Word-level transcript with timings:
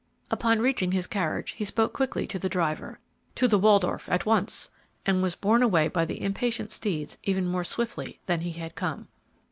Upon 0.31 0.61
reaching 0.63 0.93
his 0.93 1.05
carriage, 1.05 1.51
he 1.51 1.63
spoke 1.63 1.93
quickly 1.93 2.25
to 2.25 2.39
the 2.39 2.49
driver, 2.49 2.97
"To 3.35 3.47
the 3.47 3.59
Waldorf 3.59 4.09
at 4.09 4.25
once!" 4.25 4.71
and 5.05 5.21
was 5.21 5.35
borne 5.35 5.61
away 5.61 5.89
by 5.89 6.05
the 6.05 6.23
impatient 6.23 6.71
steeds 6.71 7.19
even 7.21 7.45
more 7.45 7.63
swiftly 7.63 8.19
than 8.25 8.39
he 8.41 8.53
had 8.53 8.73
come. 8.73 9.09